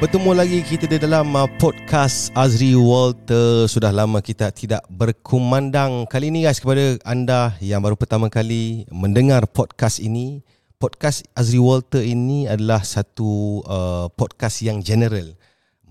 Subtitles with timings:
[0.00, 3.68] Bertemu lagi kita di dalam uh, podcast Azri Walter.
[3.68, 6.08] Sudah lama kita tidak berkumandang.
[6.08, 10.40] Kali ini guys kepada anda yang baru pertama kali mendengar podcast ini.
[10.80, 15.36] Podcast Azri Walter ini adalah satu uh, podcast yang general.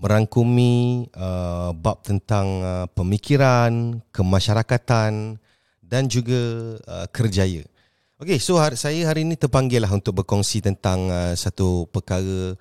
[0.02, 5.38] Merangkumi uh, bab tentang uh, pemikiran, kemasyarakatan
[5.86, 7.62] dan juga uh, kerjaya.
[8.18, 12.58] Okay, so hari, saya hari ini terpanggil lah untuk berkongsi tentang uh, satu perkara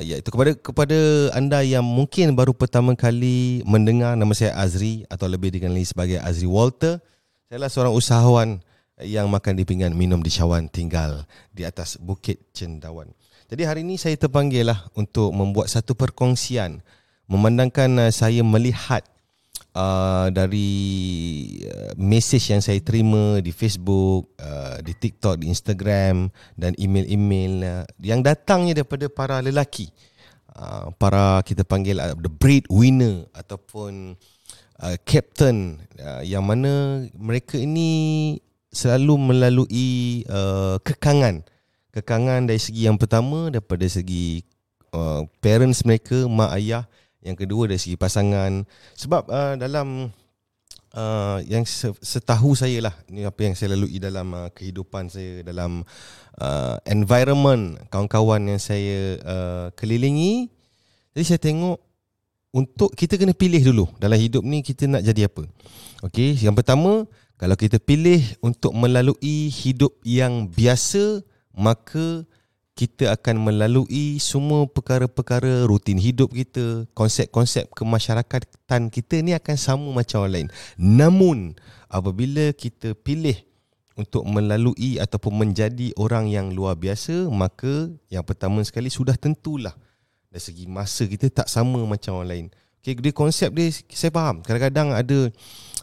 [0.00, 0.98] iaitu kepada kepada
[1.36, 6.48] anda yang mungkin baru pertama kali mendengar nama saya Azri atau lebih dikenali sebagai Azri
[6.48, 6.98] Walter.
[7.46, 8.48] Saya adalah seorang usahawan
[9.02, 13.08] yang makan di pinggan, minum di cawan, tinggal di atas Bukit Cendawan.
[13.50, 16.78] Jadi hari ini saya terpanggil lah untuk membuat satu perkongsian
[17.26, 19.02] memandangkan uh, saya melihat
[19.74, 20.70] uh, dari
[21.59, 21.59] uh,
[22.00, 28.24] message yang saya terima di Facebook, uh, di TikTok, di Instagram dan email-email uh, yang
[28.24, 29.92] datangnya daripada para lelaki.
[30.50, 34.16] Uh, para kita panggil uh, the breadwinner ataupun
[34.80, 38.34] uh, captain uh, yang mana mereka ini
[38.72, 41.44] selalu melalui uh, kekangan.
[41.92, 44.40] Kekangan dari segi yang pertama daripada segi
[44.96, 46.88] uh, parents mereka, mak ayah
[47.20, 48.64] yang kedua dari segi pasangan
[48.96, 50.08] sebab uh, dalam
[50.94, 51.62] uh, yang
[52.00, 55.86] setahu saya lah ni apa yang saya lalui dalam uh, kehidupan saya dalam
[56.38, 60.50] uh, environment kawan-kawan yang saya uh, kelilingi.
[61.14, 61.78] Jadi saya tengok
[62.50, 65.46] untuk kita kena pilih dulu dalam hidup ni kita nak jadi apa.
[66.06, 67.06] Okey yang pertama
[67.38, 71.22] kalau kita pilih untuk melalui hidup yang biasa
[71.54, 72.26] maka
[72.80, 80.24] kita akan melalui semua perkara-perkara rutin hidup kita, konsep-konsep kemasyarakatan kita ni akan sama macam
[80.24, 80.48] orang lain.
[80.80, 81.52] Namun,
[81.92, 83.36] apabila kita pilih
[84.00, 89.76] untuk melalui ataupun menjadi orang yang luar biasa, maka yang pertama sekali sudah tentulah
[90.32, 92.46] dari segi masa kita tak sama macam orang lain.
[92.80, 94.40] Okay, dia konsep dia saya faham.
[94.40, 95.18] Kadang-kadang ada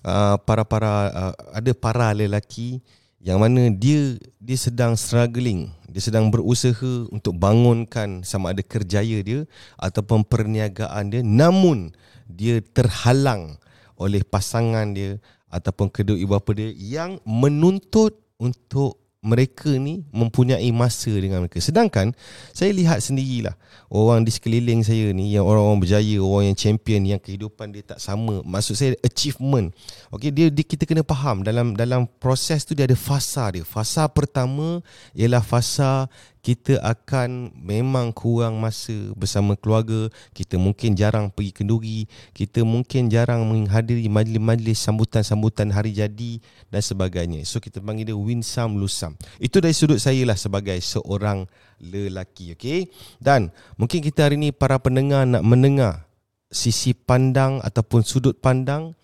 [0.02, 2.82] uh, para-para uh, ada para lelaki
[3.28, 9.50] yang mana dia dia sedang struggling dia sedang berusaha untuk bangunkan sama ada kerjaya dia
[9.82, 11.26] ataupun perniagaan dia.
[11.26, 11.90] Namun
[12.30, 13.58] dia terhalang
[13.98, 15.18] oleh pasangan dia
[15.50, 21.60] ataupun kedua ibu bapa dia yang menuntut untuk mereka ni mempunyai masa dengan mereka.
[21.60, 22.16] Sedangkan
[22.56, 23.60] saya lihat sendirilah
[23.92, 28.00] orang di sekeliling saya ni yang orang-orang berjaya, orang yang champion yang kehidupan dia tak
[28.00, 28.40] sama.
[28.48, 29.76] Maksud saya achievement.
[30.16, 33.68] Okey, dia, dia kita kena faham dalam dalam proses tu dia ada fasa dia.
[33.68, 34.80] Fasa pertama
[35.12, 36.08] ialah fasa
[36.42, 42.00] kita akan memang kurang masa bersama keluarga, kita mungkin jarang pergi kenduri,
[42.32, 46.40] kita mungkin jarang menghadiri majlis-majlis sambutan-sambutan hari jadi
[46.72, 47.44] dan sebagainya.
[47.44, 49.20] So kita panggil dia win some lose some.
[49.42, 51.46] Itu dari sudut saya lah sebagai seorang
[51.84, 52.90] lelaki, okay?
[53.20, 56.08] Dan mungkin kita hari ini para pendengar nak mendengar
[56.48, 58.96] sisi pandang ataupun sudut pandang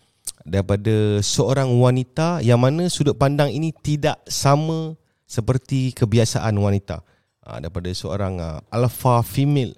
[0.47, 4.95] daripada seorang wanita yang mana sudut pandang ini tidak sama
[5.27, 7.03] seperti kebiasaan wanita
[7.47, 9.75] uh, daripada seorang uh, alpha female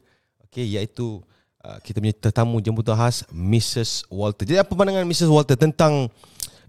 [0.49, 1.19] okey iaitu
[1.65, 4.47] uh, kita punya tetamu jemputan khas Mrs Walter.
[4.47, 6.07] Jadi apa pandangan Mrs Walter tentang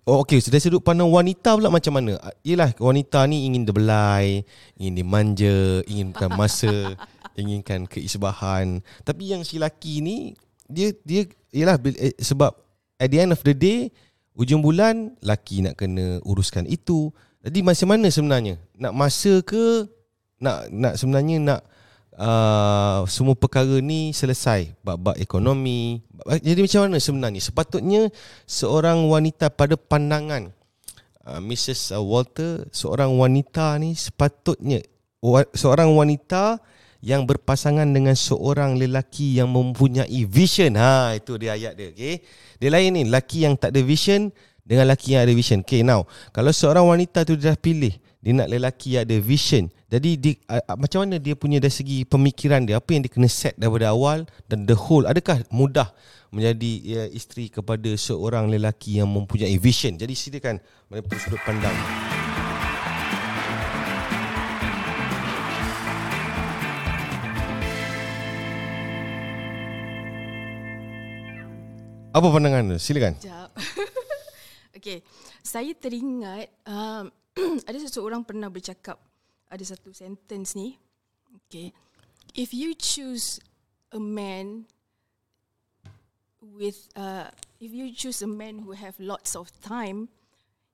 [0.06, 2.14] Oh okey dari sudut pandang wanita pula macam mana?
[2.46, 4.46] Yalah wanita ni ingin dibelai,
[4.78, 6.94] ingin dimanja, inginkan masa,
[7.34, 8.86] inginkan keisbahan.
[9.02, 10.38] Tapi yang si laki ni
[10.70, 12.54] dia dia yalah eh, sebab
[13.02, 13.90] at the end of the day
[14.38, 17.10] ujung bulan laki nak kena uruskan itu.
[17.42, 18.62] Jadi macam mana sebenarnya?
[18.78, 19.90] Nak masa ke
[20.42, 21.60] nak nak sebenarnya nak
[22.16, 24.72] uh, semua perkara ni selesai.
[24.84, 26.00] Bab-bab ekonomi.
[26.42, 27.41] Jadi macam mana sebenarnya?
[27.41, 28.08] Sepatutnya
[28.48, 30.50] seorang wanita pada pandangan
[31.26, 34.80] uh, Mrs Walter seorang wanita ni sepatutnya
[35.52, 36.62] seorang wanita
[37.04, 40.75] yang berpasangan dengan seorang lelaki yang mempunyai vision.
[40.78, 42.22] Ha itu dia ayat dia okey?
[42.58, 44.32] Dia lain ni lelaki yang tak ada vision
[44.66, 46.03] dengan lelaki yang ada vision okey now
[46.34, 50.75] kalau seorang wanita tu dah pilih dia nak lelaki yang ada vision jadi di, uh,
[50.75, 54.26] macam mana dia punya dari segi pemikiran dia apa yang dia kena set daripada awal
[54.50, 55.94] dan the whole adakah mudah
[56.35, 59.96] menjadi ya, isteri kepada seorang lelaki yang mempunyai vision.
[59.96, 61.73] Jadi silakan mana sudut pandang.
[72.17, 72.79] Apa pandangan tu?
[72.81, 73.17] Silakan.
[74.76, 75.00] Okey,
[75.40, 77.08] saya teringat um,
[77.69, 79.00] ada seseorang pernah bercakap
[79.49, 80.76] ada satu sentence ni.
[81.49, 81.73] Okay.
[82.37, 83.40] If you choose
[83.96, 84.69] a man
[86.40, 90.12] with uh if you choose a man who have lots of time,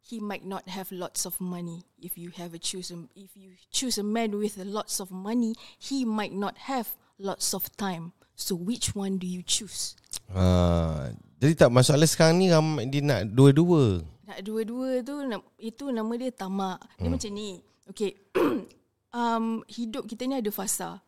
[0.03, 1.87] he might not have lots of money.
[2.03, 6.03] If you have a choose if you choose a man with lots of money, he
[6.03, 8.19] might not have lots of time.
[8.35, 9.95] So which one do you choose?
[10.31, 11.11] Ha,
[11.43, 14.07] jadi tak masalah sekarang ni ramai dia nak dua-dua.
[14.31, 15.19] Nak dua-dua tu
[15.59, 16.79] itu nama dia tamak.
[16.97, 17.13] Dia hmm.
[17.13, 17.51] macam ni.
[17.91, 18.13] Okay.
[19.19, 21.03] um, hidup kita ni ada fasa.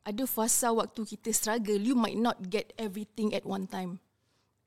[0.00, 4.00] Ada fasa waktu kita struggle, you might not get everything at one time.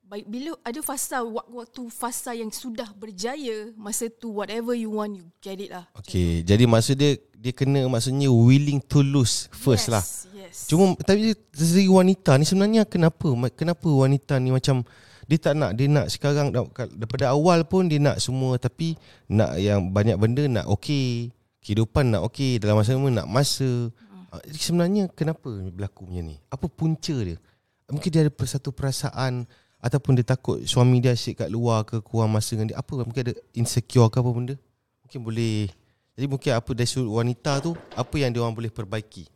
[0.04, 5.26] Baik bila ada fasa waktu fasa yang sudah berjaya, masa tu whatever you want you
[5.40, 5.88] get it lah.
[5.96, 10.04] Okay, jadi maksud dia dia kena maksudnya willing to lose first yes, lah.
[10.36, 10.56] Yes.
[10.68, 14.84] Cuma tapi dari wanita ni sebenarnya kenapa kenapa wanita ni macam
[15.28, 16.52] dia tak nak dia nak sekarang
[16.96, 19.00] daripada awal pun dia nak semua tapi
[19.32, 21.32] nak yang banyak benda nak okey
[21.64, 24.52] kehidupan nak okey dalam masa sama nak masa hmm.
[24.52, 27.40] sebenarnya kenapa berlaku macam ni apa punca dia
[27.88, 29.48] mungkin dia ada satu perasaan
[29.84, 33.04] ataupun dia takut suami dia asyik kat luar ke kurang masa dengan dia apa?
[33.04, 34.56] Mungkin ada insecure ke apa benda?
[35.04, 35.68] Mungkin boleh.
[36.16, 39.28] Jadi mungkin apa dari sudut wanita tu apa yang dia orang boleh perbaiki?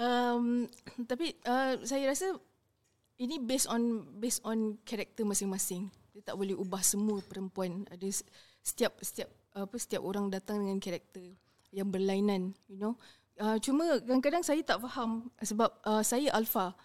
[0.00, 0.64] Um
[1.08, 2.36] tapi uh, saya rasa
[3.20, 5.88] ini based on based on karakter masing-masing.
[6.12, 7.88] Dia tak boleh ubah semua perempuan.
[7.88, 8.24] Ada
[8.60, 11.32] setiap setiap apa setiap orang datang dengan karakter
[11.72, 12.96] yang berlainan you know.
[13.40, 16.76] Uh, cuma kadang-kadang saya tak faham sebab uh, saya alpha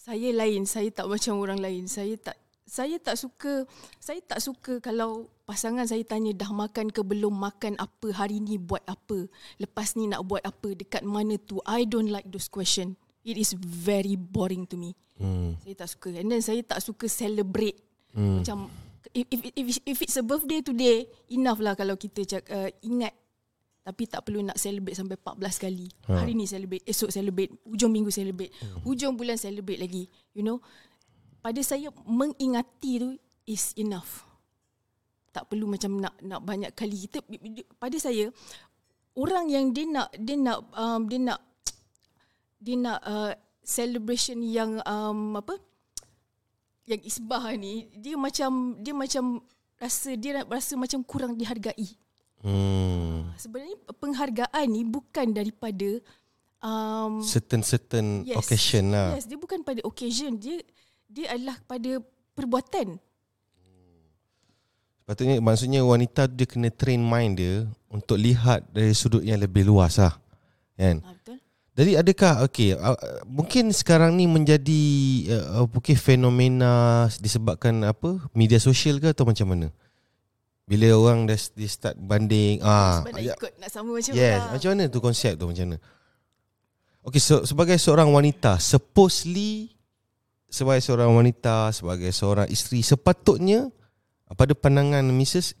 [0.00, 1.84] saya lain saya tak macam orang lain.
[1.84, 3.68] Saya tak saya tak suka
[4.00, 7.36] saya tak suka kalau pasangan saya tanya dah makan ke belum?
[7.36, 8.08] Makan apa?
[8.08, 9.28] Hari ni buat apa?
[9.60, 10.72] Lepas ni nak buat apa?
[10.72, 11.60] Dekat mana tu?
[11.68, 12.96] I don't like those question.
[13.20, 14.96] It is very boring to me.
[15.20, 15.60] Hmm.
[15.60, 16.08] saya tak suka.
[16.16, 17.76] And then saya tak suka celebrate.
[18.16, 18.40] Hmm.
[18.40, 18.72] macam
[19.12, 23.12] if, if if if it's a birthday today enough lah kalau kita cak, uh, ingat
[23.80, 25.88] tapi tak perlu nak celebrate sampai 14 kali.
[26.08, 26.20] Ha.
[26.20, 28.84] Hari ni celebrate, esok celebrate, hujung minggu celebrate, hmm.
[28.84, 30.04] hujung bulan celebrate lagi.
[30.36, 30.60] You know,
[31.40, 33.10] pada saya mengingati tu
[33.48, 34.28] is enough.
[35.32, 37.22] Tak perlu macam nak nak banyak kali kita
[37.78, 38.28] pada saya
[39.14, 41.40] orang yang dia nak dia nak um, dia nak
[42.60, 43.32] dia nak uh,
[43.62, 45.56] celebration yang um, apa
[46.84, 49.38] yang isbah ni dia macam dia macam
[49.78, 51.96] rasa dia rasa macam kurang dihargai.
[52.40, 53.28] Hmm.
[53.36, 56.00] Sebenarnya penghargaan ni bukan daripada
[56.64, 59.16] um, certain certain yes, occasion lah.
[59.16, 60.64] Yes, dia bukan pada occasion, dia
[61.04, 62.00] dia adalah pada
[62.32, 62.96] perbuatan.
[65.10, 67.54] Sepatutnya maksudnya wanita dia kena train mind dia
[67.90, 70.14] untuk lihat dari sudut yang lebih luas lah.
[70.78, 71.02] Kan?
[71.02, 71.36] Ha, betul.
[71.74, 72.94] Jadi adakah okey uh,
[73.26, 74.82] mungkin sekarang ni menjadi
[75.34, 79.68] uh, mungkin fenomena disebabkan apa media sosial ke atau macam mana?
[80.70, 84.50] Bila orang dah di start banding ah Sebab nak ikut nak sama macam yes, lah.
[84.54, 85.78] macam mana tu konsep tu macam mana?
[87.00, 89.74] Okay, so, sebagai seorang wanita, supposedly
[90.50, 93.70] sebagai seorang wanita, sebagai seorang isteri, sepatutnya
[94.34, 95.54] pada pandangan Mrs.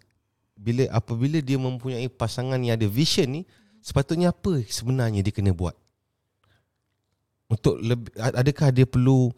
[0.58, 3.42] bila apabila dia mempunyai pasangan yang ada vision ni,
[3.80, 5.72] sepatutnya apa sebenarnya dia kena buat?
[7.50, 9.30] Untuk lebih, adakah dia perlu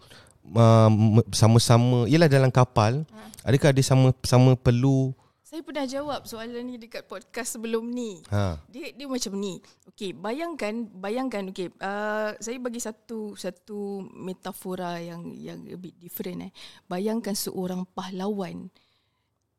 [0.57, 0.91] uh,
[1.33, 3.19] sama-sama, ialah dalam kapal, ha.
[3.47, 5.17] adakah dia sama-sama perlu
[5.53, 8.25] saya pernah jawab soalan ni dekat podcast sebelum ni.
[8.33, 8.57] Ha.
[8.73, 9.61] Dia dia macam ni.
[9.93, 16.49] Okey, bayangkan bayangkan okey, uh, saya bagi satu satu metafora yang yang a bit different
[16.49, 16.53] eh.
[16.89, 18.73] Bayangkan seorang pahlawan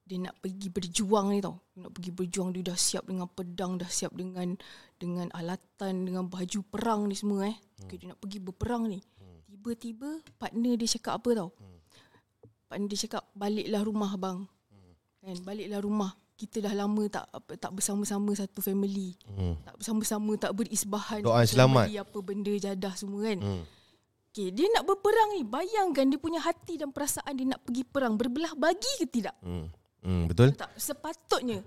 [0.02, 1.62] dia nak pergi berjuang ni tau.
[1.78, 4.58] Nak pergi berjuang dia dah siap dengan pedang, dah siap dengan
[4.98, 7.58] dengan alatan, dengan baju perang ni semua eh.
[7.86, 8.98] Okey, dia nak pergi berperang ni.
[9.22, 9.46] Hmm.
[9.46, 11.50] Tiba-tiba partner dia cakap apa tau?
[11.54, 11.78] Hmm.
[12.66, 14.50] Partner dia cakap, "Baliklah rumah bang."
[15.24, 16.12] Kan baliklah rumah.
[16.36, 19.16] Kita dah lama tak tak bersama-sama satu family.
[19.32, 19.56] Hmm.
[19.64, 21.24] Tak bersama-sama, tak berisbahan.
[21.24, 21.88] Doa selamat.
[21.88, 23.40] Apa benda jadah semua kan.
[23.40, 23.64] Hmm.
[24.34, 25.46] Okay, dia nak berperang ni.
[25.46, 28.18] Bayangkan dia punya hati dan perasaan dia nak pergi perang.
[28.18, 29.38] Berbelah bagi ke tidak?
[29.46, 29.70] Hmm.
[30.04, 30.52] Hmm, betul.
[30.58, 31.62] Tak, sepatutnya.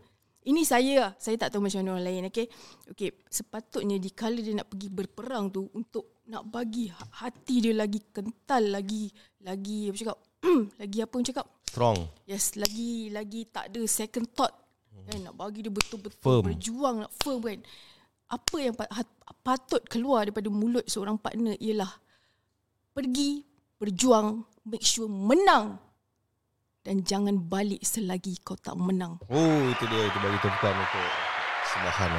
[0.47, 1.13] Ini saya lah.
[1.15, 2.23] Saya tak tahu macam mana orang lain.
[2.29, 2.51] Okay?
[2.91, 5.71] okay, sepatutnya di kala dia nak pergi berperang tu.
[5.79, 8.75] Untuk nak bagi hati dia lagi kental.
[8.75, 9.15] Lagi,
[9.47, 10.19] lagi apa cakap.
[10.81, 11.47] lagi apa yang cakap?
[11.67, 11.99] Strong.
[12.25, 14.55] Yes, lagi lagi tak ada second thought.
[15.07, 16.43] Kan nak bagi dia betul-betul firm.
[16.51, 17.61] berjuang nak firm kan.
[18.27, 18.75] Apa yang
[19.47, 21.95] patut keluar daripada mulut seorang partner ialah
[22.91, 23.47] pergi
[23.79, 25.79] berjuang make sure menang
[26.83, 29.19] dan jangan balik selagi kau tak menang.
[29.31, 31.07] Oh, itu dia itu bagi tepukan untuk
[31.71, 32.11] sebahan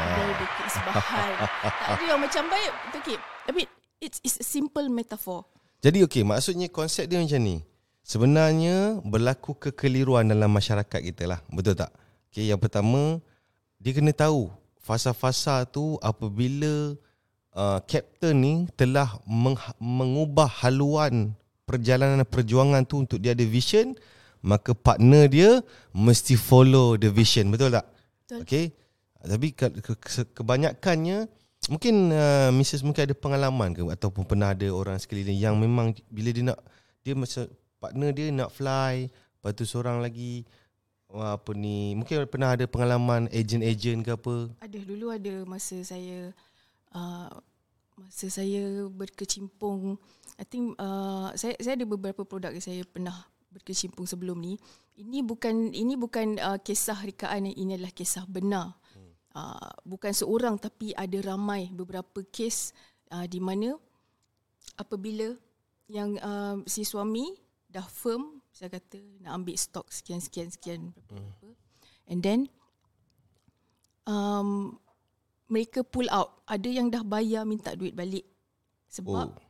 [0.72, 1.32] sebahan.
[1.82, 2.72] tak ada yang macam baik.
[3.04, 3.18] Okay.
[3.48, 3.62] Tapi
[4.00, 5.44] it's, it's a simple metaphor.
[5.84, 7.64] Jadi okay, maksudnya konsep dia macam ni
[8.08, 11.44] sebenarnya berlaku kekeliruan dalam masyarakat kita lah.
[11.52, 11.92] Betul tak?
[12.32, 13.20] Okay, yang pertama,
[13.84, 14.48] dia kena tahu
[14.80, 16.96] fasa-fasa tu apabila
[17.52, 21.36] uh, kapten ni telah meng- mengubah haluan
[21.68, 23.92] perjalanan perjuangan tu untuk dia ada vision,
[24.40, 25.50] maka partner dia
[25.92, 27.52] mesti follow the vision.
[27.52, 27.86] Betul tak?
[28.24, 28.40] Betul.
[28.48, 28.66] Okay.
[29.20, 31.28] Tapi ke- ke- kebanyakannya
[31.68, 36.30] Mungkin uh, Mrs mungkin ada pengalaman ke ataupun pernah ada orang sekeliling yang memang bila
[36.32, 36.60] dia nak
[37.04, 40.44] dia masa partner dia nak fly, lepas tu seorang lagi
[41.10, 44.36] wah, apa ni mungkin pernah ada pengalaman agent-agent ke apa.
[44.62, 46.34] Ada dulu ada masa saya
[46.94, 47.30] uh,
[47.98, 49.98] masa saya berkecimpung
[50.38, 53.16] I think uh, saya saya ada beberapa produk yang saya pernah
[53.50, 54.62] berkecimpung sebelum ni.
[54.98, 58.78] Ini bukan ini bukan uh, kisah rekaan ini adalah kisah benar.
[59.38, 62.74] Uh, bukan seorang tapi ada ramai beberapa kes
[63.14, 63.78] uh, di mana
[64.82, 65.38] apabila
[65.86, 67.38] yang uh, si suami
[67.78, 71.48] dah firm saya kata nak ambil stok sekian sekian sekian berapa
[72.10, 72.40] and then
[74.06, 74.76] um,
[75.48, 78.26] mereka pull out ada yang dah bayar minta duit balik
[78.90, 79.46] sebab Oh.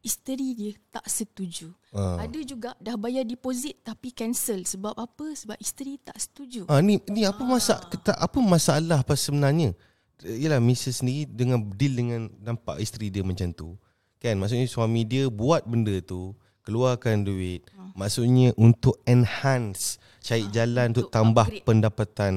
[0.00, 2.22] isteri dia tak setuju Ah.
[2.22, 7.02] ada juga dah bayar deposit tapi cancel sebab apa sebab isteri tak setuju Ah ni
[7.10, 9.74] ni apa masa kita apa masalah pas sebenarnya?
[10.20, 13.72] Yalah Mrs sendiri dengan deal dengan nampak isteri dia macam tu.
[14.20, 16.36] Kan maksudnya suami dia buat benda tu,
[16.70, 17.66] keluarkan duit.
[17.98, 21.66] Maksudnya untuk enhance cari jalan untuk, untuk tambah upgrade.
[21.66, 22.34] pendapatan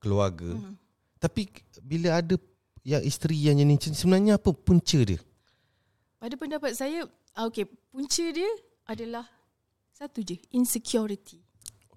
[0.00, 0.56] keluarga.
[1.20, 1.52] Tapi
[1.84, 2.40] bila ada
[2.88, 5.20] yang isteri yang jenis sebenarnya apa punca dia?
[6.18, 7.06] pada pendapat saya
[7.38, 8.50] ah, okey punca dia
[8.90, 9.24] adalah
[9.94, 11.42] satu je insecurity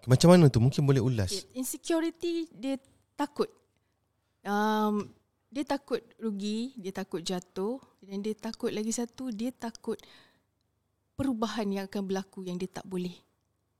[0.09, 0.57] Macam mana tu?
[0.57, 1.29] Mungkin boleh ulas.
[1.29, 2.81] Okay, insecurity dia
[3.13, 3.45] takut.
[4.41, 5.13] Um,
[5.53, 10.01] dia takut rugi, dia takut jatuh dan dia takut lagi satu dia takut
[11.21, 13.13] perubahan yang akan berlaku yang dia tak boleh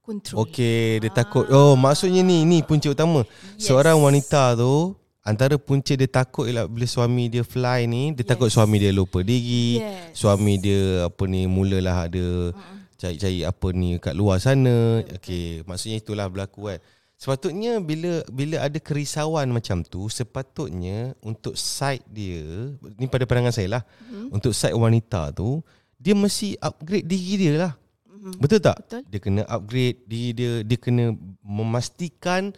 [0.06, 0.46] kontrol.
[0.46, 1.50] Okey, dia takut.
[1.50, 3.26] Oh, maksudnya ni ni punca utama.
[3.58, 3.66] Yes.
[3.66, 4.94] Seorang wanita tu
[5.26, 8.30] antara punca dia takut ialah bila suami dia fly ni, dia yes.
[8.30, 10.18] takut suami dia lupa diri, Yes.
[10.22, 12.54] suami dia apa ni mulalah ada
[13.02, 15.02] cari-cari apa ni kat luar sana.
[15.18, 16.80] Okey, maksudnya itulah berlaku kan.
[17.22, 23.78] Sepatutnya bila bila ada kerisauan macam tu, sepatutnya untuk side dia, ni pada pandangan saya
[23.78, 24.34] lah, hmm.
[24.34, 25.62] untuk side wanita tu,
[26.02, 27.74] dia mesti upgrade diri dia lah.
[28.10, 28.34] Hmm.
[28.42, 28.82] Betul tak?
[28.82, 29.02] Betul.
[29.06, 31.14] Dia kena upgrade diri dia, dia kena
[31.46, 32.50] memastikan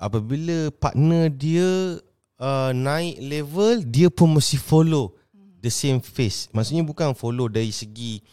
[0.00, 2.00] apabila partner dia
[2.40, 5.12] uh, naik level, dia pun mesti follow
[5.60, 6.48] the same face.
[6.56, 8.24] Maksudnya bukan follow dari segi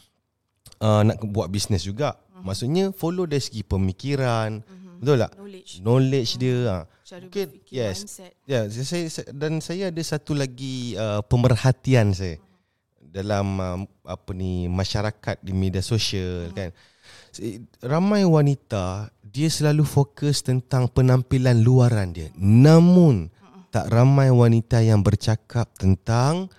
[0.80, 2.16] uh, nak buat bisnes juga.
[2.46, 4.64] Maksudnya follow dari segi pemikiran.
[5.02, 5.32] Betul tak?
[5.36, 5.72] Knowledge.
[5.84, 6.58] Knowledge dia.
[6.72, 6.78] ha.
[7.06, 8.02] Cara Mungkin yes.
[8.02, 8.32] mindset.
[8.50, 12.42] Ya, saya, saya dan saya ada satu lagi uh, pemerhatian saya
[13.16, 16.76] dalam uh, apa ni masyarakat di media sosial kan.
[17.32, 22.28] Si- Ramai wanita dia selalu fokus tentang penampilan luaran dia.
[22.36, 23.32] Namun
[23.72, 26.52] tak ramai wanita yang bercakap tentang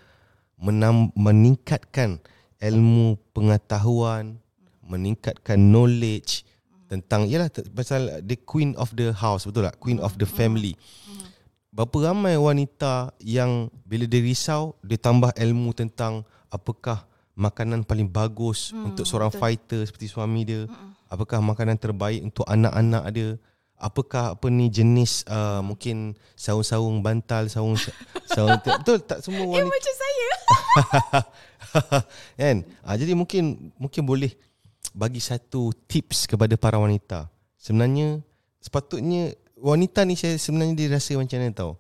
[0.57, 2.21] menam, meningkatkan
[2.61, 4.41] ilmu pengetahuan,
[4.81, 6.45] meningkatkan knowledge
[6.87, 9.77] tentang yalah t- pasal the queen of the house betul tak?
[9.81, 10.77] Queen of the family.
[11.73, 17.05] Berapa ramai wanita yang bila dia risau dia tambah ilmu tentang apakah
[17.37, 19.41] makanan paling bagus hmm, untuk seorang betul.
[19.45, 21.13] fighter seperti suami dia, hmm.
[21.13, 23.37] apakah makanan terbaik untuk anak-anak dia,
[23.77, 27.77] apakah apa ni jenis uh, mungkin saung-saung bantal, saung
[28.37, 30.29] saung betul tak semua Eh wanita macam saya.
[32.41, 32.57] kan?
[32.81, 34.33] Ah, jadi mungkin mungkin boleh
[34.97, 37.29] bagi satu tips kepada para wanita.
[37.61, 38.25] Sebenarnya
[38.65, 41.73] sepatutnya wanita ni saya sebenarnya dia rasa macam mana tahu.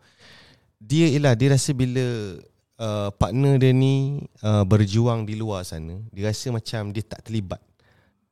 [0.76, 2.36] Dia ialah dia rasa bila
[2.80, 7.60] uh, partner dia ni uh, berjuang di luar sana, dia rasa macam dia tak terlibat.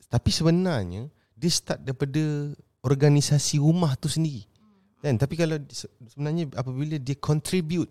[0.08, 4.46] Tapi sebenarnya dia start daripada organisasi rumah tu sendiri.
[5.02, 5.20] Kan?
[5.20, 7.90] Tapi kalau se- sebenarnya apabila dia contribute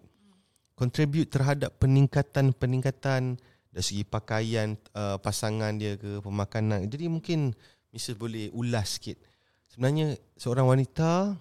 [0.73, 3.37] contribute terhadap peningkatan-peningkatan
[3.73, 6.89] dari segi pakaian uh, pasangan dia ke pemakanan.
[6.89, 7.53] Jadi mungkin
[7.93, 9.21] Mrs boleh ulas sikit.
[9.69, 11.37] Sebenarnya seorang wanita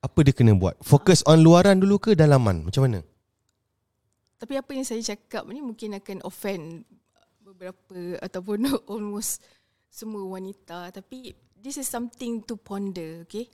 [0.00, 0.78] apa dia kena buat?
[0.82, 2.66] Fokus on luaran dulu ke dalaman?
[2.66, 3.02] Macam mana?
[4.40, 6.88] Tapi apa yang saya cakap ni mungkin akan offend
[7.44, 9.44] beberapa ataupun almost
[9.92, 10.88] semua wanita.
[10.96, 13.52] Tapi this is something to ponder, okay?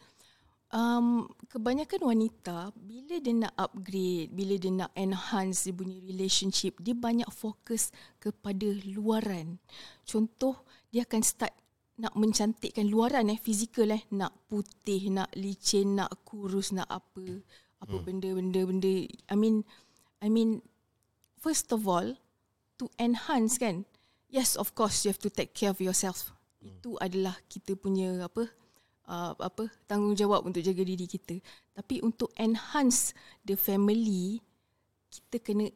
[0.70, 6.94] Um, kebanyakan wanita bila dia nak upgrade, bila dia nak enhance dia punya relationship, dia
[6.94, 7.90] banyak fokus
[8.22, 9.58] kepada luaran.
[10.06, 11.54] Contoh, dia akan start
[11.96, 17.24] nak mencantikkan luaran eh, fizikal eh, nak putih, nak licin, nak kurus, nak apa,
[17.80, 18.94] apa benda-benda benda.
[19.32, 19.64] I mean,
[20.20, 20.60] I mean,
[21.38, 22.16] first of all,
[22.76, 23.84] to enhance kan,
[24.28, 26.32] yes of course you have to take care of yourself.
[26.60, 28.50] Itu adalah kita punya apa,
[29.06, 31.38] uh, apa tanggungjawab untuk jaga diri kita.
[31.76, 33.14] Tapi untuk enhance
[33.46, 34.42] the family,
[35.08, 35.70] kita kena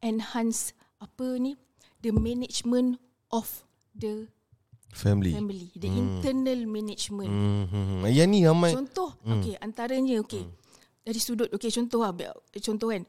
[0.00, 0.70] enhance
[1.02, 1.58] apa ni,
[2.00, 3.02] the management
[3.34, 4.30] of the
[4.96, 5.36] Family.
[5.36, 7.28] family, the internal management.
[7.28, 8.02] Hmm, hmm, hmm.
[8.08, 9.44] Yang ni ramai Contoh, hmm.
[9.44, 10.48] okey, antaranya okey.
[10.48, 10.56] Hmm.
[11.04, 12.16] Dari sudut okey contoh lah,
[12.64, 13.04] contoh kan.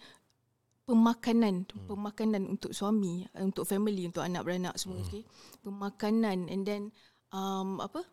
[0.88, 1.86] Pemakanan hmm.
[1.91, 5.06] pemakanan untuk suami uh, untuk family untuk anak beranak semua hmm.
[5.12, 5.24] okey
[5.62, 6.89] pemakanan and then
[7.36, 8.08] um apa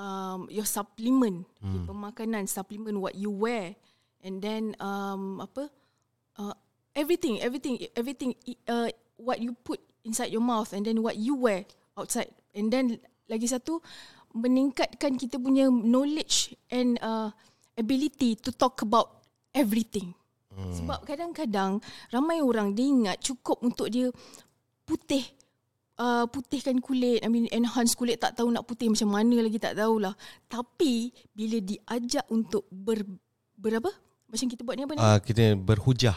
[0.00, 1.68] um your supplement hmm.
[1.68, 3.76] okay, pemakanan supplement what you wear
[4.24, 5.68] and then um apa
[6.40, 6.56] uh,
[6.96, 8.32] everything everything everything
[8.72, 8.88] uh,
[9.20, 11.68] what you put inside your mouth and then what you wear
[12.00, 12.96] outside and then
[13.28, 13.84] lagi satu
[14.32, 17.28] meningkatkan kita punya knowledge and uh,
[17.76, 20.16] ability to talk about everything.
[20.52, 20.74] Hmm.
[20.76, 21.80] Sebab kadang-kadang
[22.12, 24.12] ramai orang dia ingat cukup untuk dia
[24.84, 25.24] putih
[25.96, 29.76] uh, putihkan kulit, I mean enhance kulit tak tahu nak putih macam mana lagi tak
[29.76, 30.14] tahulah.
[30.48, 33.04] Tapi bila diajak untuk ber
[33.56, 33.90] berapa?
[34.32, 35.00] Macam kita buat ni apa ni?
[35.00, 36.16] Uh, kita berhujah.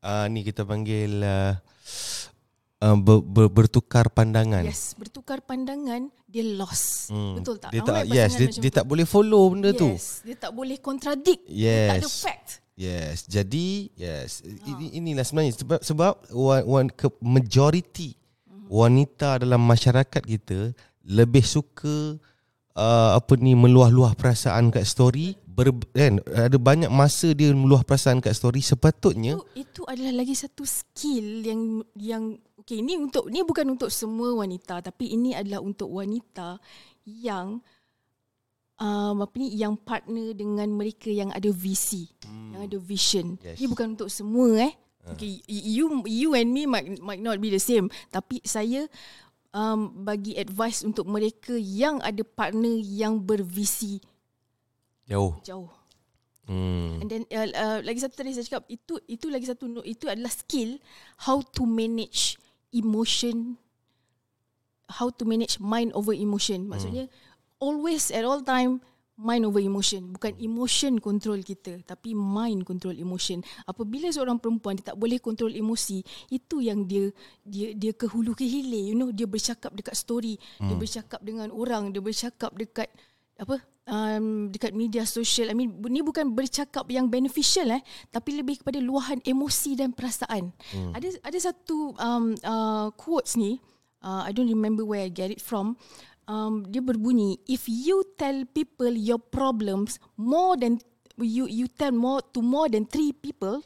[0.00, 1.52] Uh, ni kita panggil uh,
[2.80, 4.64] uh, ber, ber, bertukar pandangan.
[4.64, 7.12] Yes, bertukar pandangan dia lost.
[7.12, 7.36] Hmm.
[7.36, 7.70] Betul tak?
[7.76, 9.90] Dia tak yes, dia, dia tak boleh follow benda yes, tu.
[9.92, 11.44] Yes, dia tak boleh contradict.
[11.46, 11.68] Yes.
[11.68, 12.48] Dia tak ada fact.
[12.80, 13.28] Yes.
[13.28, 14.40] Jadi, yes.
[14.40, 14.80] Ha.
[14.96, 18.16] Inilah sebenarnya sebab sebab one, one ke majority
[18.48, 18.72] hmm.
[18.72, 20.72] wanita dalam masyarakat kita
[21.04, 22.16] lebih suka
[22.76, 28.22] uh, apa ni meluah-luah perasaan kat story ber, kan ada banyak masa dia meluah perasaan
[28.22, 31.60] kat story sepatutnya itu, itu adalah lagi satu skill yang
[31.96, 32.24] yang
[32.62, 36.60] okey ini untuk ni bukan untuk semua wanita tapi ini adalah untuk wanita
[37.04, 37.64] yang
[38.80, 42.56] um, apa ni yang partner dengan mereka yang ada visi hmm.
[42.56, 43.60] yang ada vision yes.
[43.60, 44.72] ini bukan untuk semua eh
[45.06, 45.14] uh.
[45.14, 48.88] okay you you and me might might not be the same tapi saya
[49.52, 54.00] um, bagi advice untuk mereka yang ada partner yang bervisi
[55.10, 55.34] Jauh.
[55.42, 55.66] Jauh.
[56.46, 57.02] Hmm.
[57.02, 60.30] And then uh, uh, lagi satu tadi saya cakap itu itu lagi satu itu adalah
[60.30, 60.78] skill
[61.26, 62.38] how to manage
[62.70, 63.58] emotion
[64.90, 66.70] how to manage mind over emotion.
[66.70, 67.29] Maksudnya hmm.
[67.60, 68.80] Always at all time
[69.20, 74.96] mind over emotion bukan emotion control kita tapi mind control emotion apabila seorang perempuan dia
[74.96, 76.00] tak boleh control emosi
[76.32, 77.12] itu yang dia
[77.44, 80.72] dia dia ke hulu ke hilir you know dia bercakap dekat story hmm.
[80.72, 82.88] dia bercakap dengan orang dia bercakap dekat
[83.36, 85.50] apa um, dekat media sosial.
[85.50, 90.54] I mean ni bukan bercakap yang beneficial eh tapi lebih kepada luahan emosi dan perasaan.
[90.72, 90.92] Hmm.
[90.94, 93.58] Ada ada satu um, uh, quotes ni
[94.04, 95.76] uh, I don't remember where I get it from.
[96.30, 100.78] Um, dia berbunyi if you tell people your problems more than
[101.18, 103.58] you you tell more to more than three people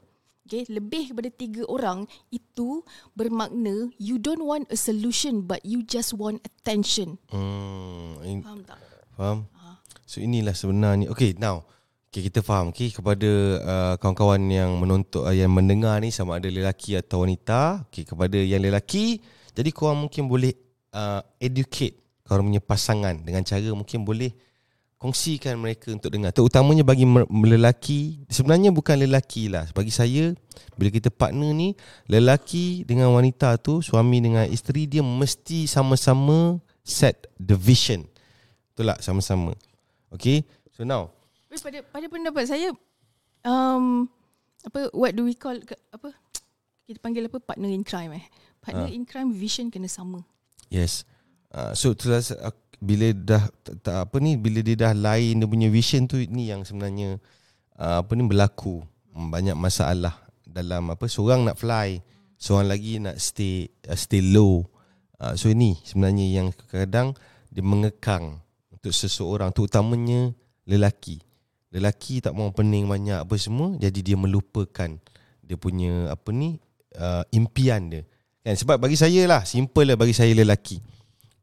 [0.44, 2.84] Okay, lebih kepada tiga orang itu
[3.16, 7.16] bermakna you don't want a solution but you just want attention.
[7.32, 8.76] Hmm, in, faham tak?
[9.16, 9.48] Faham.
[10.04, 11.64] So inilah sebenarnya Okay now
[12.12, 13.30] okay, Kita faham okay, Kepada
[13.64, 18.36] uh, kawan-kawan yang menonton uh, Yang mendengar ni Sama ada lelaki atau wanita okay, Kepada
[18.36, 19.18] yang lelaki
[19.56, 20.52] Jadi korang mungkin boleh
[20.92, 24.32] uh, Educate Korang punya pasangan Dengan cara mungkin boleh
[24.96, 26.32] Kongsikan mereka untuk dengar.
[26.32, 29.68] Terutamanya bagi lelaki Sebenarnya bukan lelaki lah.
[29.76, 30.32] Bagi saya
[30.80, 31.76] Bila kita partner ni
[32.08, 38.08] Lelaki dengan wanita tu Suami dengan isteri Dia mesti sama-sama Set the vision.
[38.72, 39.00] Betul tak?
[39.04, 39.52] Sama-sama.
[40.12, 41.12] Okay So now.
[41.54, 42.72] Pada pada pendapat saya
[43.44, 44.08] um,
[44.64, 45.60] apa What do we call
[45.92, 46.16] Apa?
[46.88, 47.36] Kita panggil apa?
[47.40, 48.24] Partner in crime eh.
[48.64, 48.96] Partner uh.
[48.96, 50.24] in crime Vision kena sama.
[50.72, 51.04] Yes
[51.54, 52.50] uh, So terus uh,
[52.82, 56.66] Bila dah tak, Apa ni Bila dia dah lain Dia punya vision tu Ni yang
[56.66, 57.22] sebenarnya
[57.78, 58.82] uh, Apa ni berlaku
[59.14, 62.02] Banyak masalah Dalam apa Seorang nak fly
[62.34, 64.66] Seorang lagi nak stay uh, Stay low
[65.22, 67.14] uh, So ini sebenarnya Yang kadang
[67.48, 68.44] Dia mengekang
[68.84, 70.36] untuk seseorang terutamanya
[70.68, 71.16] lelaki.
[71.72, 74.92] Lelaki tak mau pening banyak apa semua jadi dia melupakan
[75.40, 76.60] dia punya apa ni
[77.00, 78.02] uh, impian dia.
[78.44, 80.84] Kan sebab bagi saya lah simple lah bagi saya lelaki.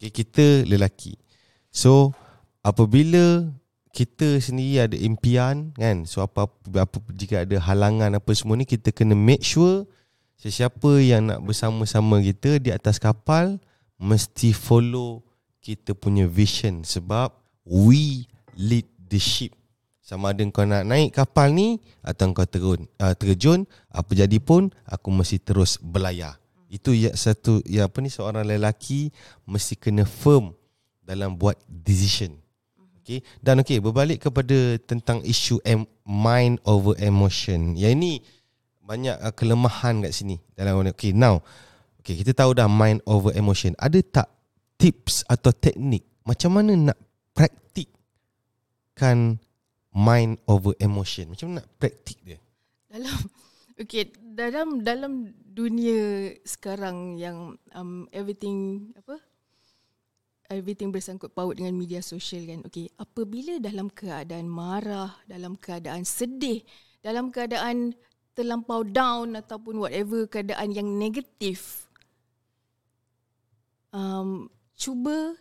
[0.02, 1.14] Okay, kita lelaki.
[1.70, 2.10] So
[2.66, 3.54] apabila
[3.94, 8.90] kita sendiri ada impian kan so apa, apa jika ada halangan apa semua ni kita
[8.90, 9.86] kena make sure
[10.42, 13.62] sesiapa yang nak bersama-sama kita di atas kapal
[14.02, 15.22] mesti follow
[15.62, 17.30] kita punya vision sebab
[17.62, 18.26] we
[18.58, 19.54] lead the ship.
[20.02, 24.74] Sama ada kau nak naik kapal ni atau kau terjun, uh, terjun apa jadi pun
[24.90, 26.41] aku mesti terus berlayar.
[26.72, 29.12] Itu ya satu ya apa ni seorang lelaki
[29.44, 30.56] mesti kena firm
[31.04, 32.40] dalam buat decision.
[33.02, 33.20] Okay.
[33.44, 37.76] Dan okay, berbalik kepada tentang isu em- mind over emotion.
[37.76, 38.12] Yang ini
[38.80, 41.44] banyak uh, kelemahan kat sini dalam okay now.
[42.00, 43.76] Okay, kita tahu dah mind over emotion.
[43.76, 44.28] Ada tak
[44.80, 47.00] tips atau teknik macam mana nak
[47.34, 49.42] praktikkan
[49.92, 51.34] mind over emotion?
[51.34, 52.38] Macam mana nak praktik dia?
[52.88, 53.18] Dalam
[53.82, 59.20] okay, dalam dalam dunia sekarang yang um, everything apa?
[60.52, 62.60] Everything bersangkut paut dengan media sosial kan.
[62.68, 66.60] Okay, apabila dalam keadaan marah, dalam keadaan sedih,
[67.00, 67.96] dalam keadaan
[68.36, 71.88] terlampau down ataupun whatever keadaan yang negatif,
[73.96, 75.40] um, cuba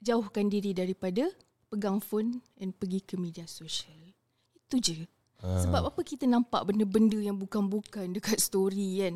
[0.00, 1.28] jauhkan diri daripada
[1.68, 4.16] pegang phone dan pergi ke media sosial.
[4.56, 5.17] Itu je.
[5.38, 5.62] Uh.
[5.62, 9.14] Sebab apa kita nampak benda-benda yang bukan-bukan dekat story kan?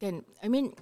[0.00, 0.14] Kan?
[0.40, 0.72] I mean,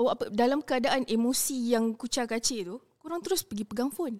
[0.00, 4.16] oh, apa, dalam keadaan emosi yang kucar kacir tu, korang terus pergi pegang phone.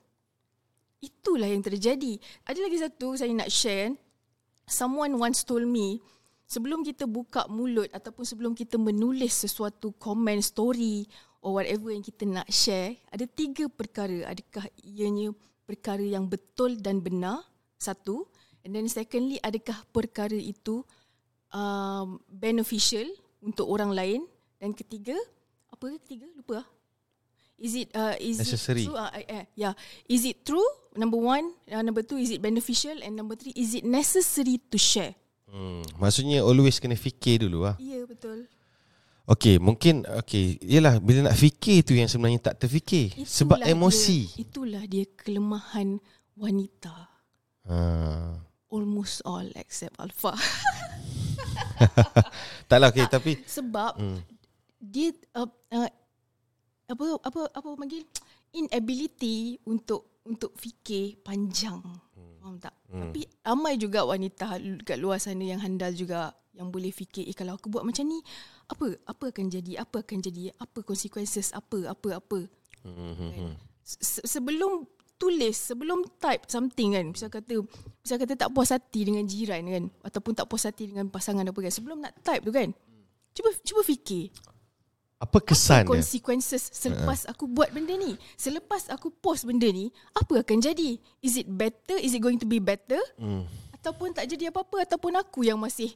[1.00, 2.16] Itulah yang terjadi.
[2.48, 3.92] Ada lagi satu saya nak share.
[4.66, 6.02] Someone once told me,
[6.48, 11.06] sebelum kita buka mulut ataupun sebelum kita menulis sesuatu komen story
[11.38, 14.26] or whatever yang kita nak share, ada tiga perkara.
[14.26, 15.30] Adakah ianya
[15.62, 17.46] perkara yang betul dan benar?
[17.78, 18.26] Satu.
[18.66, 20.82] And then secondly, adakah perkara itu
[21.54, 23.06] um, beneficial
[23.38, 24.20] untuk orang lain?
[24.58, 25.14] Dan ketiga,
[25.70, 26.26] apa ketiga?
[26.34, 26.68] Lupa lah.
[27.62, 28.84] Is it uh, is Necessary.
[28.84, 28.98] it true?
[28.98, 29.72] Uh, uh, yeah.
[30.10, 30.66] Is it true?
[30.98, 31.54] Number one.
[31.70, 32.98] Uh, number two, is it beneficial?
[33.06, 35.14] And number three, is it necessary to share?
[35.46, 37.78] Hmm, maksudnya always kena fikir dulu lah.
[37.78, 38.50] Ya, yeah, betul.
[39.26, 44.20] Okay, mungkin okay, yalah bila nak fikir tu yang sebenarnya tak terfikir Itulah sebab emosi.
[44.30, 45.98] Dia, itulah dia kelemahan
[46.38, 46.94] wanita.
[47.66, 47.78] Ha.
[48.66, 50.34] Almost all except alpha.
[52.70, 54.20] Taklah okay, tapi Sebab hmm.
[54.82, 55.90] dia uh, uh,
[56.86, 58.02] apa apa apa panggil
[58.54, 61.78] inability untuk untuk fikir panjang.
[61.82, 62.34] Hmm.
[62.42, 62.74] Faham tak?
[62.90, 63.10] Hmm.
[63.10, 67.60] Tapi ramai juga wanita kat luar sana yang handal juga yang boleh fikir eh kalau
[67.60, 68.18] aku buat macam ni
[68.66, 69.82] apa apa akan jadi?
[69.82, 70.50] Apa akan jadi?
[70.58, 71.54] Apa consequences?
[71.54, 72.40] Apa apa apa?
[72.82, 73.14] Hmm.
[73.14, 73.54] Kan?
[73.86, 74.82] Se- sebelum
[75.16, 77.06] tulis sebelum type something kan.
[77.12, 77.60] Misal kata
[78.04, 81.58] misal kata tak puas hati dengan jiran kan ataupun tak puas hati dengan pasangan apa
[81.58, 82.70] kan sebelum nak type tu kan.
[83.36, 84.32] Cuba cuba fikir.
[85.16, 88.20] Apa kesan apa consequences selepas uh aku buat benda ni?
[88.36, 91.00] Selepas aku post benda ni apa akan jadi?
[91.24, 91.96] Is it better?
[91.96, 93.00] Is it going to be better?
[93.16, 93.48] Hmm.
[93.86, 94.82] ataupun tak jadi apa-apa?
[94.82, 95.94] Ataupun aku yang masih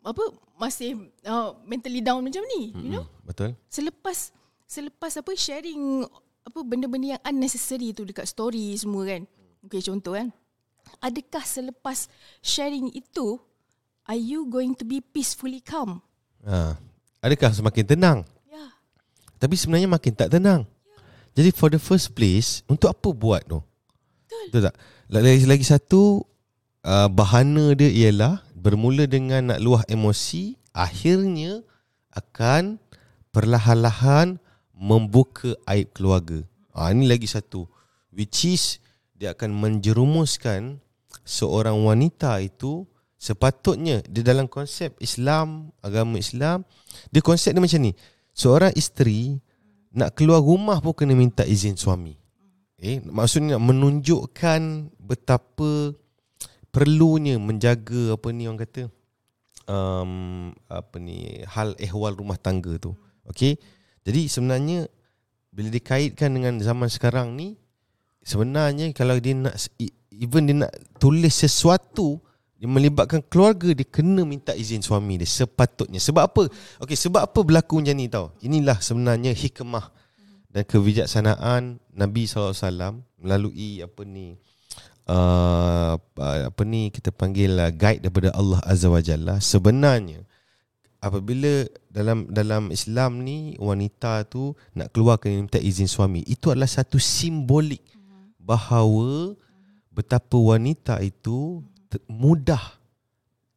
[0.00, 0.22] apa
[0.56, 2.80] masih uh, mentally down macam ni hmm.
[2.80, 3.04] you know?
[3.26, 3.52] betul.
[3.68, 4.32] Selepas
[4.64, 5.36] selepas apa?
[5.36, 6.08] Sharing
[6.46, 9.26] apa benda-benda yang unnecessary tu dekat story semua kan.
[9.66, 10.30] Okay contoh kan.
[11.02, 12.06] Adakah selepas
[12.38, 13.42] sharing itu
[14.06, 15.98] are you going to be peacefully calm?
[16.46, 16.78] Ha.
[17.18, 18.18] Adakah semakin tenang?
[18.46, 18.70] Ya.
[19.42, 20.62] Tapi sebenarnya makin tak tenang.
[20.86, 20.96] Ya.
[21.42, 23.58] Jadi for the first place untuk apa buat tu?
[23.58, 24.44] Betul.
[24.54, 24.74] Betul tak?
[25.10, 26.22] Lagi lagi satu
[26.86, 31.66] uh, bahana dia ialah bermula dengan nak luah emosi akhirnya
[32.14, 32.78] akan
[33.34, 34.38] perlahan-lahan
[34.76, 36.44] membuka aib keluarga.
[36.76, 37.64] Ha, ini lagi satu
[38.12, 38.78] which is
[39.16, 40.84] dia akan menjerumuskan
[41.24, 42.84] seorang wanita itu
[43.16, 46.68] sepatutnya di dalam konsep Islam, agama Islam,
[47.08, 47.96] dia konsep dia macam ni.
[48.36, 49.40] Seorang isteri
[49.96, 52.12] nak keluar rumah pun kena minta izin suami.
[52.76, 55.96] Eh, maksudnya nak menunjukkan betapa
[56.68, 58.92] perlunya menjaga apa ni orang kata
[59.64, 62.92] um, apa ni hal ehwal rumah tangga tu.
[63.32, 63.56] Okey.
[64.06, 64.86] Jadi sebenarnya
[65.50, 67.58] bila dikaitkan dengan zaman sekarang ni
[68.22, 69.58] sebenarnya kalau dia nak
[70.14, 72.22] even dia nak tulis sesuatu
[72.56, 75.98] yang melibatkan keluarga dia kena minta izin suami dia sepatutnya.
[75.98, 76.42] Sebab apa?
[76.80, 78.32] Okey, sebab apa berlaku macam ni tau?
[78.40, 79.92] Inilah sebenarnya hikmah
[80.54, 84.40] dan kebijaksanaan Nabi SAW melalui apa ni
[85.10, 90.24] uh, apa ni kita panggil uh, guide daripada Allah Azza wa Jalla sebenarnya
[91.06, 96.68] apabila dalam dalam Islam ni wanita tu nak keluar kena minta izin suami itu adalah
[96.68, 97.82] satu simbolik
[98.42, 99.34] bahawa
[99.90, 101.64] betapa wanita itu
[102.10, 102.60] mudah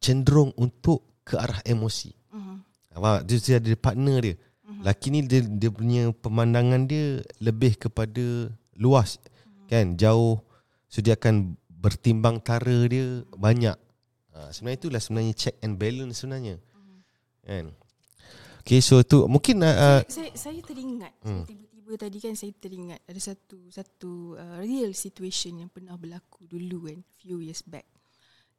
[0.00, 2.10] cenderung untuk ke arah emosi.
[2.32, 3.20] Uh-huh.
[3.22, 4.34] Dia, dia ada partner dia.
[4.34, 4.82] Uh-huh.
[4.82, 9.68] Laki ni dia, dia punya pemandangan dia lebih kepada luas uh-huh.
[9.68, 10.40] kan jauh
[10.88, 13.76] so dia akan bertimbang tara dia banyak.
[14.30, 16.56] Ha, sebenarnya itulah sebenarnya check and balance sebenarnya.
[17.44, 17.72] Kan?
[18.60, 21.48] Okay, so tu mungkin uh, saya, saya, saya teringat hmm.
[21.48, 26.86] tiba-tiba tadi kan saya teringat ada satu satu uh, real situation yang pernah berlaku dulu
[26.86, 27.88] kan few years back.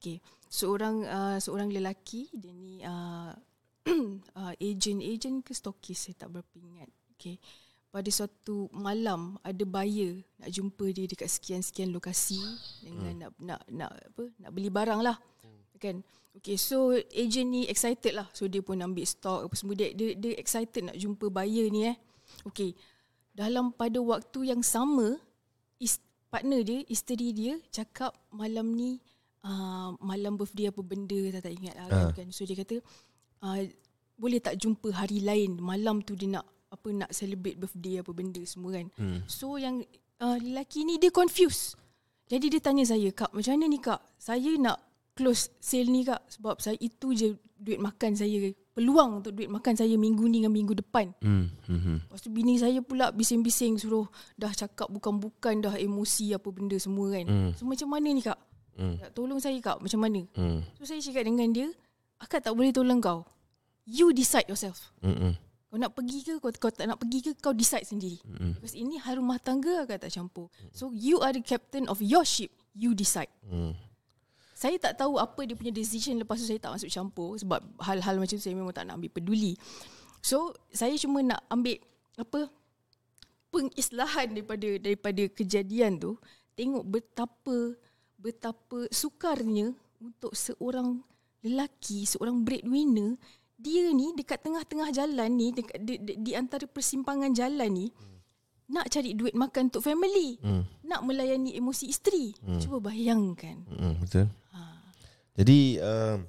[0.01, 0.17] Okay,
[0.49, 3.29] seorang uh, seorang lelaki dia ni uh,
[4.41, 6.89] uh, agent agent ke stokis saya tak berapa ingat.
[7.15, 7.37] Okay,
[7.93, 12.41] pada suatu malam ada buyer nak jumpa dia dekat sekian-sekian lokasi
[12.81, 13.21] dengan hmm.
[13.21, 15.21] nak nak nak apa nak beli barang lah.
[15.81, 16.05] Kan?
[16.31, 18.29] Okay, so agent ni excited lah.
[18.31, 19.75] So dia pun ambil stok apa semua.
[19.75, 21.97] Dia, dia, dia excited nak jumpa buyer ni eh.
[22.47, 22.71] Okay,
[23.35, 25.19] dalam pada waktu yang sama,
[25.81, 25.99] is,
[26.31, 29.03] partner dia, isteri dia cakap malam ni
[29.43, 32.11] uh, malam birthday apa benda tak, tak ingat lah uh.
[32.15, 32.31] kan.
[32.31, 32.79] So dia kata,
[33.43, 33.59] uh,
[34.15, 35.59] boleh tak jumpa hari lain.
[35.59, 38.87] Malam tu dia nak apa nak celebrate birthday apa benda semua kan.
[38.95, 39.19] Hmm.
[39.27, 39.83] So yang
[40.23, 41.75] uh, lelaki ni dia confused.
[42.31, 43.99] Jadi dia tanya saya, Kak macam mana ni Kak?
[44.15, 44.79] Saya nak
[45.21, 49.77] close sale ni kak sebab saya itu je duit makan saya peluang untuk duit makan
[49.77, 51.13] saya minggu ni dengan minggu depan.
[51.21, 51.53] Hmm.
[51.69, 52.01] Hmm.
[52.01, 57.13] Lepas tu bini saya pula bising-bising suruh dah cakap bukan-bukan dah emosi apa benda semua
[57.13, 57.25] kan.
[57.29, 57.49] Hmm.
[57.53, 58.39] So macam mana ni kak?
[58.73, 58.97] Hmm.
[58.97, 60.25] Nak tolong saya kak macam mana?
[60.33, 60.65] Hmm.
[60.81, 61.69] So saya cakap dengan dia,
[62.17, 63.21] akak tak boleh tolong kau.
[63.85, 64.89] You decide yourself.
[65.05, 65.37] Hmm.
[65.69, 68.17] Kau nak pergi ke kau, kau tak nak pergi ke kau decide sendiri.
[68.25, 68.57] Hmm.
[68.57, 70.49] Because ini rumah tangga akak tak campur.
[70.73, 72.49] So you are the captain of your ship.
[72.73, 73.29] You decide.
[73.45, 73.77] Hmm.
[74.61, 78.21] Saya tak tahu apa dia punya decision lepas tu saya tak masuk campur sebab hal-hal
[78.21, 79.57] macam tu saya memang tak nak ambil peduli.
[80.21, 81.81] So saya cuma nak ambil
[82.21, 82.45] apa
[83.49, 86.13] pengislahan daripada daripada kejadian tu
[86.53, 87.73] tengok betapa
[88.21, 91.01] betapa sukarnya untuk seorang
[91.41, 93.17] lelaki, seorang breadwinner
[93.57, 97.87] dia ni dekat tengah-tengah jalan ni dekat di, di, di antara persimpangan jalan ni
[98.71, 100.63] nak cari duit makan untuk family, Hmm.
[100.87, 102.31] nak melayani emosi isteri.
[102.63, 103.67] Cuba bayangkan.
[103.67, 103.99] Hmm.
[103.99, 104.31] Betul.
[105.41, 106.21] Jadi uh,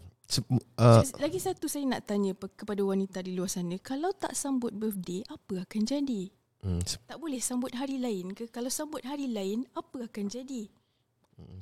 [0.81, 5.21] uh, Lagi satu saya nak tanya kepada wanita di luar sana, kalau tak sambut birthday,
[5.29, 6.33] apa akan jadi?
[6.65, 8.49] hmm, Tak boleh sambut hari lain ke?
[8.49, 10.73] Kalau sambut hari lain, apa akan jadi?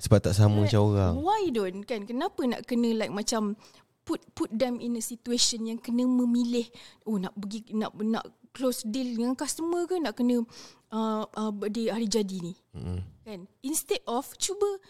[0.01, 1.15] sebab tak sama macam orang.
[1.21, 2.05] Why don't kan?
[2.05, 3.57] Kenapa nak kena like macam
[4.05, 6.67] put put them in a situation yang kena memilih
[7.07, 10.43] oh nak pergi nak nak close deal dengan customer ke nak kena
[10.91, 12.55] uh, uh, birthday hari jadi ni.
[12.75, 13.01] Hmm.
[13.23, 13.47] Kan?
[13.63, 14.81] Instead of cuba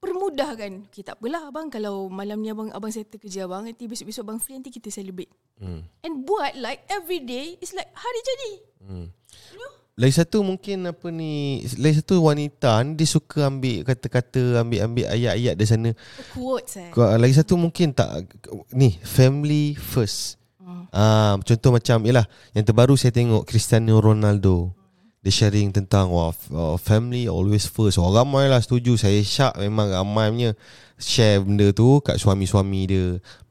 [0.00, 0.88] permudah kan.
[0.88, 4.40] Okay, tak apalah abang kalau malam ni abang abang settle kerja abang nanti besok-besok abang
[4.40, 5.30] free nanti kita celebrate.
[5.60, 5.84] Hmm.
[6.02, 8.52] And buat like every day is like hari jadi.
[8.80, 9.06] Hmm.
[9.52, 9.72] You know?
[10.00, 15.54] Lagi satu mungkin apa ni Lagi satu wanita ni Dia suka ambil kata-kata Ambil-ambil ayat-ayat
[15.60, 15.90] dari sana
[16.32, 16.88] Quotes eh.
[16.96, 18.24] Lagi satu mungkin tak
[18.72, 20.86] Ni Family first Hmm.
[20.92, 22.24] Ah, Contoh macam Yelah
[22.56, 24.72] Yang terbaru saya tengok Cristiano Ronaldo
[25.20, 29.92] Dia sharing tentang wah, uh, Family always first Orang ramai lah setuju Saya syak memang
[29.92, 30.50] ramai punya
[30.96, 33.04] Share benda tu Kat suami-suami dia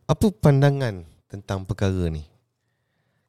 [0.09, 2.25] Apa pandangan Tentang perkara ni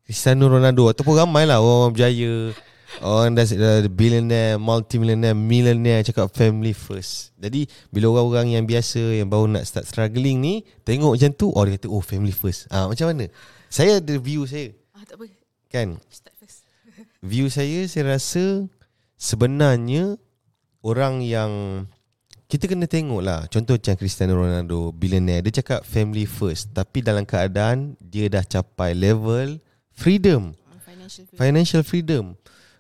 [0.09, 2.57] Cristiano Ronaldo Ataupun ramai lah Orang berjaya
[2.98, 7.31] Orang dah dah billionaire, multi-millionaire, millionaire cakap family first.
[7.38, 11.62] Jadi bila orang-orang yang biasa yang baru nak start struggling ni tengok macam tu, oh
[11.62, 12.66] dia kata oh family first.
[12.66, 13.31] Ah macam mana?
[13.70, 15.31] Saya ada view saya Ah tak apa.
[15.70, 15.88] kan.
[16.11, 16.39] Start.
[17.21, 18.65] View saya saya rasa
[19.21, 20.17] sebenarnya
[20.81, 21.85] orang yang
[22.49, 23.45] kita kena tengok lah.
[23.53, 26.75] Contoh macam Cristiano Ronaldo Billionaire Dia cakap family first.
[26.75, 29.63] Tapi dalam keadaan Dia dah capai level
[29.95, 30.51] Freedom.
[30.83, 31.39] Financial freedom.
[31.39, 32.25] Financial freedom.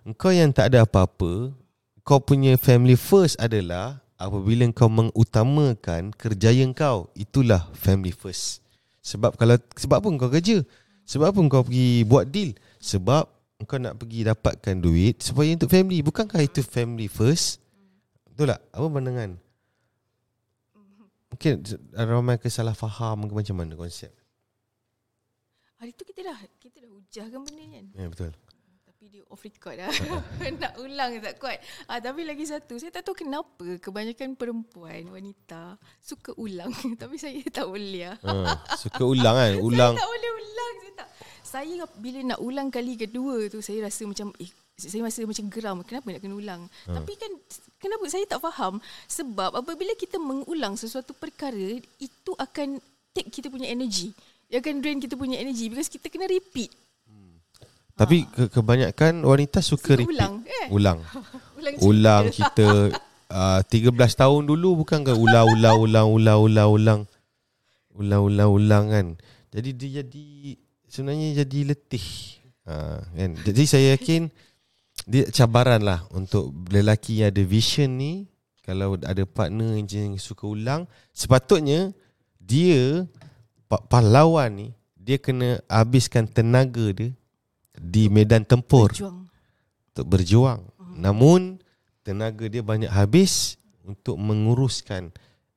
[0.02, 1.54] Engkau yang tak ada apa-apa
[2.02, 7.12] Kau punya family first adalah Apabila kau mengutamakan Kerjaya kau.
[7.14, 8.64] Itulah family first.
[9.06, 10.66] Sebab kalau Sebab apa kau kerja.
[11.06, 12.58] Sebab apa kau pergi buat deal.
[12.82, 17.60] Sebab Kau nak pergi dapatkan duit Supaya untuk family Bukankah itu family first
[18.24, 18.60] Betul tak?
[18.72, 19.30] Apa pandangan?
[21.30, 21.52] Mungkin
[21.94, 24.10] ramai kesalah faham ke macam mana konsep
[25.80, 27.86] Hari tu kita dah kita dah hujahkan benda ni kan.
[27.96, 28.36] Ya betul
[29.10, 29.90] Dia off record dah.
[30.62, 31.58] Nak ulang tak kuat.
[31.90, 36.70] Ah, tapi lagi satu, saya tak tahu kenapa kebanyakan perempuan, wanita suka ulang.
[37.02, 38.16] tapi saya tak boleh lah.
[38.22, 40.74] ha, Suka ulang kan Ulang Saya tak boleh ulang.
[40.78, 41.08] Saya tak.
[41.42, 45.82] Saya bila nak ulang kali kedua tu, saya rasa macam, eh, saya rasa macam geram.
[45.82, 46.62] Kenapa nak kena ulang?
[46.70, 46.94] Ha.
[46.94, 47.32] Tapi kan,
[47.82, 48.78] kenapa saya tak faham.
[49.10, 52.78] Sebab apabila kita mengulang sesuatu perkara, itu akan
[53.10, 54.14] take kita punya energy.
[54.46, 56.70] Dia akan drain kita punya energy because kita kena repeat.
[58.00, 58.48] Tapi ha.
[58.48, 60.16] kebanyakan wanita suka repeat.
[60.16, 60.34] ulang.
[60.48, 60.66] Eh?
[60.72, 60.98] Ulang.
[61.60, 61.74] ulang.
[61.84, 62.96] Ulang kita
[63.28, 67.00] uh, 13 tahun dulu bukan ke ulang ulang ulang ulang ulang ulang.
[67.92, 69.06] Ulang ulang ulang kan.
[69.52, 70.24] Jadi dia jadi
[70.88, 72.08] sebenarnya jadi letih.
[72.64, 73.30] Ha, kan?
[73.44, 74.32] Jadi saya yakin
[75.04, 78.12] dia cabaran lah untuk lelaki yang ada vision ni
[78.64, 81.90] kalau ada partner yang suka ulang sepatutnya
[82.38, 83.08] dia
[83.66, 87.10] pahlawan ni dia kena habiskan tenaga dia
[87.80, 89.24] di medan tempur Berjuang.
[89.88, 90.60] untuk berjuang.
[91.00, 91.56] Namun
[92.04, 95.08] tenaga dia banyak habis untuk menguruskan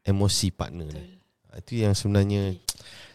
[0.08, 1.04] emosi partner ni.
[1.52, 2.56] Ah, Itu yang sebenarnya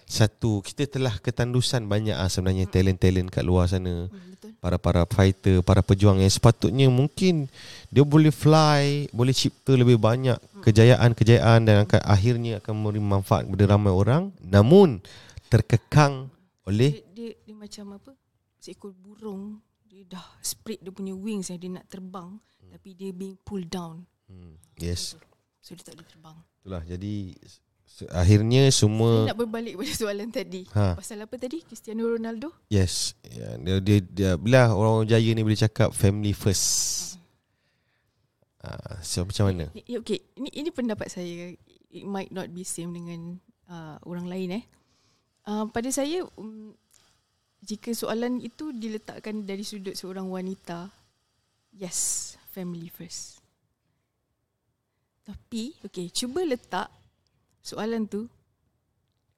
[0.04, 4.08] satu kita telah ketandusan banyak ah sebenarnya talent-talent kat luar sana.
[4.08, 4.52] Hmm, betul.
[4.60, 7.48] Para-para fighter, para pejuang yang sepatutnya mungkin
[7.88, 13.64] dia boleh fly, boleh cipta lebih banyak kejayaan-kejayaan dan akan akhirnya akan memberi manfaat kepada
[13.76, 14.32] ramai orang.
[14.40, 15.00] Namun
[15.48, 16.28] terkekang
[16.68, 18.12] oleh Dia, dia, dia macam apa?
[18.58, 22.70] Seekor burung dia dah spread dia punya wings yang dia nak terbang hmm.
[22.74, 24.04] tapi dia being pulled down.
[24.26, 25.16] hmm, yes.
[25.58, 26.36] So dia tak boleh terbang.
[26.60, 27.14] Itulah jadi
[27.88, 30.62] se- akhirnya semua Saya nak berbalik pada soalan tadi.
[30.76, 30.92] Ha.
[30.94, 31.64] Pasal apa tadi?
[31.64, 32.52] Cristiano Ronaldo?
[32.68, 37.16] Yes, ya, dia, dia, dia bila orang jaya ni boleh cakap family first.
[38.58, 39.64] Ah, so macam mana?
[39.70, 41.54] Ni- Okay, ini ini pendapat saya.
[41.88, 43.38] It might not be same dengan
[43.70, 44.64] uh, orang lain eh.
[45.48, 46.76] Uh, pada saya um,
[47.62, 50.90] jika soalan itu diletakkan dari sudut seorang wanita,
[51.74, 53.42] yes, family first.
[55.26, 56.88] Tapi, okay, cuba letak
[57.60, 58.24] soalan tu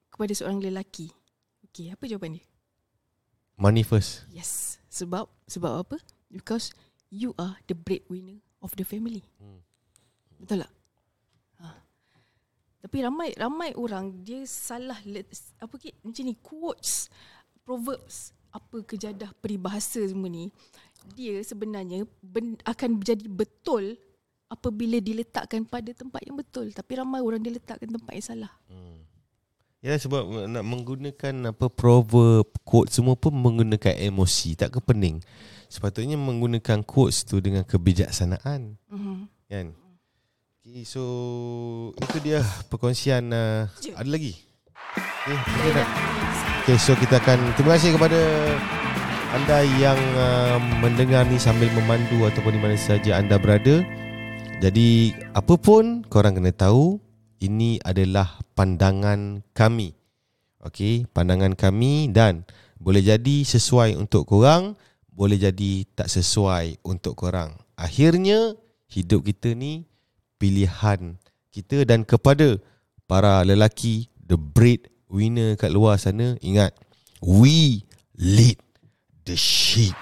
[0.07, 1.11] kepada seorang lelaki.
[1.67, 2.45] Okay, apa jawapan dia?
[3.59, 4.25] Money first.
[4.31, 4.81] Yes.
[4.91, 5.97] Sebab sebab apa?
[6.31, 6.71] Because
[7.11, 9.23] you are the breadwinner of the family.
[9.39, 9.59] Hmm.
[10.41, 10.71] Betul tak?
[11.61, 11.67] Ha.
[12.87, 15.29] Tapi ramai ramai orang dia salah let,
[15.61, 17.11] apa ke macam ni quotes,
[17.63, 20.51] proverbs, apa kejadah peribahasa semua ni
[21.15, 23.97] dia sebenarnya ben, akan jadi betul
[24.51, 28.53] apabila diletakkan pada tempat yang betul tapi ramai orang diletakkan tempat yang salah.
[28.69, 29.01] Hmm.
[29.81, 35.17] Ya sebab nak menggunakan apa proverb, quote semua pun menggunakan emosi, tak ke pening.
[35.65, 38.77] Sepatutnya menggunakan quotes tu dengan kebijaksanaan.
[38.77, 39.17] Mm-hmm.
[39.49, 39.73] Kan?
[40.61, 41.01] Okay, so
[41.97, 43.65] itu dia perkongsian uh,
[43.97, 44.37] ada lagi.
[45.25, 46.30] Okay, okay,
[46.61, 48.21] okay, so kita akan terima kasih kepada
[49.33, 53.81] anda yang uh, mendengar ni sambil memandu ataupun di mana saja anda berada.
[54.61, 57.01] Jadi apa pun korang kena tahu
[57.41, 59.97] ini adalah pandangan kami.
[60.61, 62.45] Okey, pandangan kami dan
[62.77, 64.77] boleh jadi sesuai untuk korang,
[65.09, 67.57] boleh jadi tak sesuai untuk korang.
[67.73, 68.53] Akhirnya
[68.85, 69.89] hidup kita ni
[70.37, 71.17] pilihan
[71.49, 72.59] kita dan kepada
[73.07, 76.71] para lelaki the bread winner kat luar sana ingat
[77.21, 77.83] we
[78.17, 78.57] lead
[79.27, 79.93] the sheep.